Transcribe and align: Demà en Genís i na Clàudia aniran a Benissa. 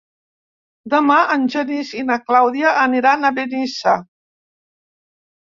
Demà 0.93 1.17
en 1.33 1.43
Genís 1.55 1.91
i 1.99 2.01
na 2.09 2.17
Clàudia 2.31 2.73
aniran 2.87 3.29
a 3.29 3.33
Benissa. 3.41 3.97